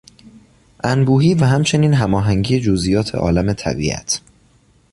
انبوهی 0.85 1.33
و 1.33 1.43
همچنین 1.45 1.93
هماهنگی 1.93 2.59
جزئیات 2.59 3.15
عالم 3.15 3.53
طبیعت 3.53 4.21